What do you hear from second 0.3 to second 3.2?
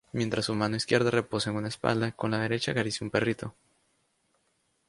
su mano izquierda reposa en una espada, con la derecha acaricia un